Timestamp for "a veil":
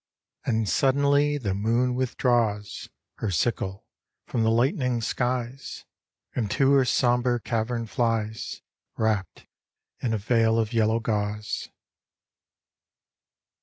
10.11-10.57